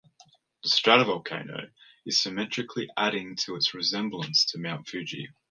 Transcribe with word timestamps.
The 0.63 0.69
stratovolcano 0.69 1.69
is 2.07 2.23
symmetrical 2.23 2.87
adding 2.97 3.35
to 3.45 3.55
its 3.55 3.75
resemblance 3.75 4.45
to 4.45 4.57
Mount 4.57 4.87
Fuji. 4.87 5.29